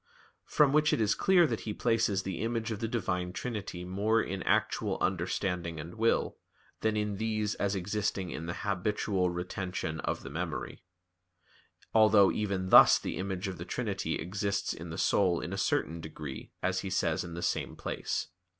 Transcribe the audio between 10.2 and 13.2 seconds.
the memory; although even thus the